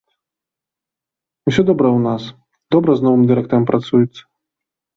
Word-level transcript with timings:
Усё 1.51 1.61
добра 1.69 1.87
ў 1.97 1.99
нас, 2.07 2.23
добра 2.77 2.91
з 3.03 3.11
новым 3.11 3.23
дырэктарам 3.33 3.65
працуецца. 3.71 4.21